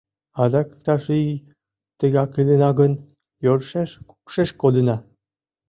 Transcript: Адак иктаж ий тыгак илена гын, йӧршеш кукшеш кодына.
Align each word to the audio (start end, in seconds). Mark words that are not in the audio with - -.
Адак 0.43 0.67
иктаж 0.73 1.03
ий 1.19 1.29
тыгак 1.99 2.31
илена 2.39 2.69
гын, 2.79 2.93
йӧршеш 3.43 3.89
кукшеш 4.09 4.49
кодына. 4.61 4.97